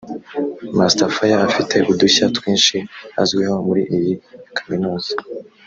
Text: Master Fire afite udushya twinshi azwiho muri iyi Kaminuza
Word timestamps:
Master 0.77 1.09
Fire 1.15 1.41
afite 1.49 1.75
udushya 1.91 2.25
twinshi 2.37 2.77
azwiho 3.21 3.55
muri 3.67 3.81
iyi 3.95 4.13
Kaminuza 4.57 5.13